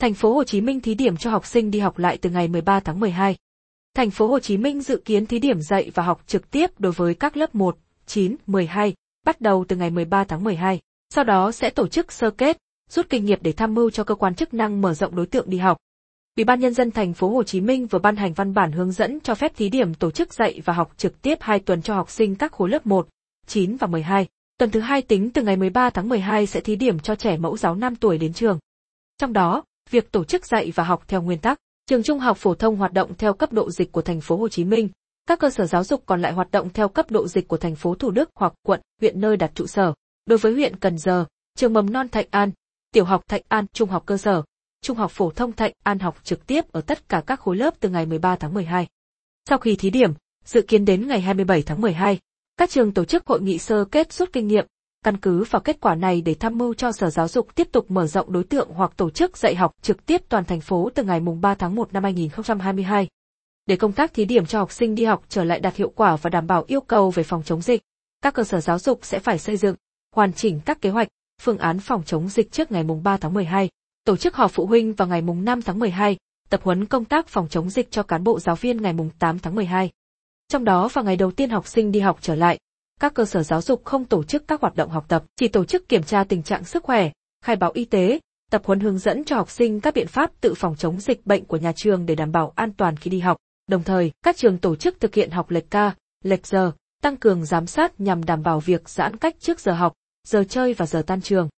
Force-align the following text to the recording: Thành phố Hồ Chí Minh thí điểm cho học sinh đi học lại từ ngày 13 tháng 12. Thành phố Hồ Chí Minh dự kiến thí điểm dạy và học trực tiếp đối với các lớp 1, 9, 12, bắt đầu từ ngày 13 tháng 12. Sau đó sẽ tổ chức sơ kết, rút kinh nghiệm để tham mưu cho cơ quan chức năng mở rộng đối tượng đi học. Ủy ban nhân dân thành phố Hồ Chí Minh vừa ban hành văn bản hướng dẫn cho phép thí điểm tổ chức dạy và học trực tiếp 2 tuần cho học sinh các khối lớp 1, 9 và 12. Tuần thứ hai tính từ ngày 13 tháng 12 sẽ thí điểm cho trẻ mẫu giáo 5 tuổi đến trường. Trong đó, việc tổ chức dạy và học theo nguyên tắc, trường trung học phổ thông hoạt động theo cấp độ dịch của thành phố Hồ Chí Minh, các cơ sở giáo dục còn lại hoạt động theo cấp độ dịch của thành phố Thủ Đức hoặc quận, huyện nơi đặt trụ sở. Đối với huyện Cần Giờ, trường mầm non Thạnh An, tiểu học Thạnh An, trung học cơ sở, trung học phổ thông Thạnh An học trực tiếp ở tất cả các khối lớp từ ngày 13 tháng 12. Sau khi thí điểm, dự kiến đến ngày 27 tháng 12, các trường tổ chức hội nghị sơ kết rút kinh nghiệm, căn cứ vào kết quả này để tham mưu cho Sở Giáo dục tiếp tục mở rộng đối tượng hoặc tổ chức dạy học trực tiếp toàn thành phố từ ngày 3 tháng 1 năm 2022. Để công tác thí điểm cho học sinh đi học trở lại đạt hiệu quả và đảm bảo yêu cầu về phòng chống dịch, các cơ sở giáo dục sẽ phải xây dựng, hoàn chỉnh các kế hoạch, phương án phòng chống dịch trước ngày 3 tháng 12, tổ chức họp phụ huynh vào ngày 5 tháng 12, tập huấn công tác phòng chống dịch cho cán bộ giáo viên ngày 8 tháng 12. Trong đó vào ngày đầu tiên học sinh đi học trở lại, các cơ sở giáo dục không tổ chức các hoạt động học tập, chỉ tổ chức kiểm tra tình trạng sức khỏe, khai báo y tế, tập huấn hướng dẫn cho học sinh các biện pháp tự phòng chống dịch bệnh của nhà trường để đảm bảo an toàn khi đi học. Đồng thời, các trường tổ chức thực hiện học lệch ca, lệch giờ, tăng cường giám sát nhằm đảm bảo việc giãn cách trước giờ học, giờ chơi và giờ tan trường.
Thành 0.00 0.14
phố 0.14 0.34
Hồ 0.34 0.44
Chí 0.44 0.60
Minh 0.60 0.80
thí 0.80 0.94
điểm 0.94 1.16
cho 1.16 1.30
học 1.30 1.46
sinh 1.46 1.70
đi 1.70 1.78
học 1.78 1.98
lại 1.98 2.18
từ 2.18 2.30
ngày 2.30 2.48
13 2.48 2.80
tháng 2.80 3.00
12. 3.00 3.36
Thành 3.94 4.10
phố 4.10 4.26
Hồ 4.26 4.38
Chí 4.38 4.56
Minh 4.56 4.80
dự 4.80 4.96
kiến 5.04 5.26
thí 5.26 5.38
điểm 5.38 5.60
dạy 5.60 5.90
và 5.94 6.02
học 6.02 6.22
trực 6.26 6.50
tiếp 6.50 6.70
đối 6.78 6.92
với 6.92 7.14
các 7.14 7.36
lớp 7.36 7.54
1, 7.54 7.78
9, 8.06 8.36
12, 8.46 8.94
bắt 9.26 9.40
đầu 9.40 9.64
từ 9.68 9.76
ngày 9.76 9.90
13 9.90 10.24
tháng 10.24 10.44
12. 10.44 10.80
Sau 11.14 11.24
đó 11.24 11.52
sẽ 11.52 11.70
tổ 11.70 11.88
chức 11.88 12.12
sơ 12.12 12.30
kết, 12.30 12.56
rút 12.90 13.06
kinh 13.08 13.24
nghiệm 13.24 13.38
để 13.42 13.52
tham 13.52 13.74
mưu 13.74 13.90
cho 13.90 14.04
cơ 14.04 14.14
quan 14.14 14.34
chức 14.34 14.54
năng 14.54 14.80
mở 14.80 14.94
rộng 14.94 15.16
đối 15.16 15.26
tượng 15.26 15.50
đi 15.50 15.58
học. 15.58 15.76
Ủy 16.36 16.44
ban 16.44 16.60
nhân 16.60 16.74
dân 16.74 16.90
thành 16.90 17.14
phố 17.14 17.28
Hồ 17.28 17.42
Chí 17.42 17.60
Minh 17.60 17.86
vừa 17.86 17.98
ban 17.98 18.16
hành 18.16 18.32
văn 18.32 18.54
bản 18.54 18.72
hướng 18.72 18.92
dẫn 18.92 19.20
cho 19.20 19.34
phép 19.34 19.56
thí 19.56 19.68
điểm 19.68 19.94
tổ 19.94 20.10
chức 20.10 20.34
dạy 20.34 20.60
và 20.64 20.72
học 20.72 20.92
trực 20.96 21.22
tiếp 21.22 21.38
2 21.40 21.58
tuần 21.58 21.82
cho 21.82 21.94
học 21.94 22.10
sinh 22.10 22.34
các 22.34 22.52
khối 22.52 22.68
lớp 22.68 22.86
1, 22.86 23.08
9 23.46 23.76
và 23.76 23.86
12. 23.86 24.26
Tuần 24.58 24.70
thứ 24.70 24.80
hai 24.80 25.02
tính 25.02 25.30
từ 25.30 25.42
ngày 25.42 25.56
13 25.56 25.90
tháng 25.90 26.08
12 26.08 26.46
sẽ 26.46 26.60
thí 26.60 26.76
điểm 26.76 26.98
cho 26.98 27.14
trẻ 27.14 27.36
mẫu 27.36 27.56
giáo 27.56 27.74
5 27.74 27.96
tuổi 27.96 28.18
đến 28.18 28.32
trường. 28.32 28.58
Trong 29.18 29.32
đó, 29.32 29.64
việc 29.90 30.12
tổ 30.12 30.24
chức 30.24 30.46
dạy 30.46 30.72
và 30.74 30.84
học 30.84 31.04
theo 31.08 31.22
nguyên 31.22 31.38
tắc, 31.38 31.58
trường 31.86 32.02
trung 32.02 32.18
học 32.18 32.36
phổ 32.36 32.54
thông 32.54 32.76
hoạt 32.76 32.92
động 32.92 33.14
theo 33.18 33.32
cấp 33.32 33.52
độ 33.52 33.70
dịch 33.70 33.92
của 33.92 34.02
thành 34.02 34.20
phố 34.20 34.36
Hồ 34.36 34.48
Chí 34.48 34.64
Minh, 34.64 34.88
các 35.26 35.38
cơ 35.38 35.50
sở 35.50 35.66
giáo 35.66 35.84
dục 35.84 36.02
còn 36.06 36.22
lại 36.22 36.32
hoạt 36.32 36.50
động 36.50 36.68
theo 36.70 36.88
cấp 36.88 37.10
độ 37.10 37.28
dịch 37.28 37.48
của 37.48 37.56
thành 37.56 37.74
phố 37.74 37.94
Thủ 37.94 38.10
Đức 38.10 38.30
hoặc 38.34 38.52
quận, 38.62 38.80
huyện 39.00 39.20
nơi 39.20 39.36
đặt 39.36 39.50
trụ 39.54 39.66
sở. 39.66 39.92
Đối 40.26 40.38
với 40.38 40.52
huyện 40.52 40.76
Cần 40.76 40.98
Giờ, 40.98 41.24
trường 41.56 41.72
mầm 41.72 41.92
non 41.92 42.08
Thạnh 42.08 42.26
An, 42.30 42.50
tiểu 42.92 43.04
học 43.04 43.24
Thạnh 43.28 43.42
An, 43.48 43.66
trung 43.72 43.88
học 43.88 44.02
cơ 44.06 44.16
sở, 44.16 44.42
trung 44.82 44.96
học 44.96 45.10
phổ 45.10 45.30
thông 45.30 45.52
Thạnh 45.52 45.72
An 45.82 45.98
học 45.98 46.16
trực 46.24 46.46
tiếp 46.46 46.72
ở 46.72 46.80
tất 46.80 47.08
cả 47.08 47.22
các 47.26 47.40
khối 47.40 47.56
lớp 47.56 47.74
từ 47.80 47.88
ngày 47.88 48.06
13 48.06 48.36
tháng 48.36 48.54
12. 48.54 48.86
Sau 49.48 49.58
khi 49.58 49.76
thí 49.76 49.90
điểm, 49.90 50.12
dự 50.44 50.62
kiến 50.62 50.84
đến 50.84 51.08
ngày 51.08 51.20
27 51.20 51.62
tháng 51.62 51.80
12, 51.80 52.18
các 52.56 52.70
trường 52.70 52.92
tổ 52.92 53.04
chức 53.04 53.26
hội 53.26 53.42
nghị 53.42 53.58
sơ 53.58 53.84
kết 53.84 54.12
rút 54.12 54.32
kinh 54.32 54.46
nghiệm, 54.46 54.66
căn 55.04 55.16
cứ 55.16 55.44
vào 55.50 55.60
kết 55.60 55.80
quả 55.80 55.94
này 55.94 56.20
để 56.20 56.34
tham 56.34 56.58
mưu 56.58 56.74
cho 56.74 56.92
Sở 56.92 57.10
Giáo 57.10 57.28
dục 57.28 57.54
tiếp 57.54 57.68
tục 57.72 57.90
mở 57.90 58.06
rộng 58.06 58.32
đối 58.32 58.44
tượng 58.44 58.68
hoặc 58.70 58.92
tổ 58.96 59.10
chức 59.10 59.36
dạy 59.36 59.54
học 59.54 59.72
trực 59.82 60.06
tiếp 60.06 60.22
toàn 60.28 60.44
thành 60.44 60.60
phố 60.60 60.90
từ 60.94 61.04
ngày 61.04 61.20
3 61.20 61.54
tháng 61.54 61.74
1 61.74 61.92
năm 61.92 62.02
2022. 62.02 63.08
Để 63.66 63.76
công 63.76 63.92
tác 63.92 64.14
thí 64.14 64.24
điểm 64.24 64.46
cho 64.46 64.58
học 64.58 64.72
sinh 64.72 64.94
đi 64.94 65.04
học 65.04 65.24
trở 65.28 65.44
lại 65.44 65.60
đạt 65.60 65.76
hiệu 65.76 65.92
quả 65.96 66.16
và 66.16 66.30
đảm 66.30 66.46
bảo 66.46 66.64
yêu 66.66 66.80
cầu 66.80 67.10
về 67.10 67.22
phòng 67.22 67.42
chống 67.42 67.62
dịch, 67.62 67.82
các 68.22 68.34
cơ 68.34 68.44
sở 68.44 68.60
giáo 68.60 68.78
dục 68.78 68.98
sẽ 69.02 69.18
phải 69.18 69.38
xây 69.38 69.56
dựng, 69.56 69.76
hoàn 70.14 70.32
chỉnh 70.32 70.60
các 70.64 70.80
kế 70.80 70.90
hoạch, 70.90 71.08
phương 71.42 71.58
án 71.58 71.78
phòng 71.78 72.02
chống 72.04 72.28
dịch 72.28 72.52
trước 72.52 72.72
ngày 72.72 72.84
3 73.02 73.16
tháng 73.16 73.34
12, 73.34 73.68
tổ 74.04 74.16
chức 74.16 74.36
họp 74.36 74.50
phụ 74.50 74.66
huynh 74.66 74.92
vào 74.92 75.08
ngày 75.08 75.22
5 75.22 75.62
tháng 75.62 75.78
12, 75.78 76.16
tập 76.48 76.60
huấn 76.62 76.86
công 76.86 77.04
tác 77.04 77.28
phòng 77.28 77.48
chống 77.48 77.70
dịch 77.70 77.90
cho 77.90 78.02
cán 78.02 78.24
bộ 78.24 78.40
giáo 78.40 78.56
viên 78.56 78.82
ngày 78.82 78.94
8 79.18 79.38
tháng 79.38 79.54
12. 79.54 79.90
Trong 80.48 80.64
đó 80.64 80.88
vào 80.88 81.04
ngày 81.04 81.16
đầu 81.16 81.30
tiên 81.30 81.50
học 81.50 81.66
sinh 81.66 81.92
đi 81.92 82.00
học 82.00 82.18
trở 82.20 82.34
lại, 82.34 82.58
các 83.00 83.14
cơ 83.14 83.24
sở 83.24 83.42
giáo 83.42 83.62
dục 83.62 83.84
không 83.84 84.04
tổ 84.04 84.22
chức 84.22 84.48
các 84.48 84.60
hoạt 84.60 84.76
động 84.76 84.90
học 84.90 85.04
tập, 85.08 85.24
chỉ 85.36 85.48
tổ 85.48 85.64
chức 85.64 85.88
kiểm 85.88 86.02
tra 86.02 86.24
tình 86.24 86.42
trạng 86.42 86.64
sức 86.64 86.84
khỏe, 86.84 87.10
khai 87.44 87.56
báo 87.56 87.70
y 87.74 87.84
tế, 87.84 88.20
tập 88.50 88.62
huấn 88.64 88.80
hướng 88.80 88.98
dẫn 88.98 89.24
cho 89.24 89.36
học 89.36 89.50
sinh 89.50 89.80
các 89.80 89.94
biện 89.94 90.06
pháp 90.06 90.30
tự 90.40 90.54
phòng 90.54 90.76
chống 90.76 91.00
dịch 91.00 91.26
bệnh 91.26 91.44
của 91.44 91.56
nhà 91.56 91.72
trường 91.72 92.06
để 92.06 92.14
đảm 92.14 92.32
bảo 92.32 92.52
an 92.56 92.72
toàn 92.72 92.96
khi 92.96 93.10
đi 93.10 93.20
học. 93.20 93.36
Đồng 93.66 93.82
thời, 93.82 94.12
các 94.22 94.36
trường 94.36 94.58
tổ 94.58 94.76
chức 94.76 95.00
thực 95.00 95.14
hiện 95.14 95.30
học 95.30 95.50
lệch 95.50 95.70
ca, 95.70 95.94
lệch 96.24 96.46
giờ, 96.46 96.72
tăng 97.02 97.16
cường 97.16 97.44
giám 97.44 97.66
sát 97.66 98.00
nhằm 98.00 98.24
đảm 98.24 98.42
bảo 98.42 98.60
việc 98.60 98.88
giãn 98.88 99.16
cách 99.16 99.36
trước 99.40 99.60
giờ 99.60 99.72
học, 99.72 99.92
giờ 100.28 100.44
chơi 100.48 100.74
và 100.74 100.86
giờ 100.86 101.02
tan 101.06 101.20
trường. 101.20 101.48